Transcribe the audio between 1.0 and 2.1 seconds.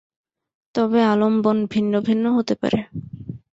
আলম্বন ভিন্ন